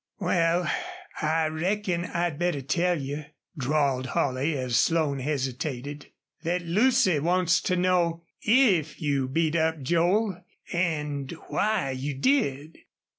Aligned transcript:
"Wal, 0.19 0.65
I 1.21 1.45
reckon 1.49 2.05
I'd 2.05 2.39
better 2.39 2.61
tell 2.63 2.99
you," 2.99 3.23
drawled 3.55 4.07
Holley, 4.07 4.57
as 4.57 4.75
Slone 4.75 5.19
hesitated, 5.19 6.07
"thet 6.41 6.63
Lucy 6.63 7.19
wants 7.19 7.61
to 7.61 7.75
know 7.75 8.23
IF 8.41 8.99
you 8.99 9.27
beat 9.27 9.55
up 9.55 9.83
Joel 9.83 10.43
an' 10.73 11.27
WHY 11.49 11.91
you 11.91 12.15
did." 12.15 12.79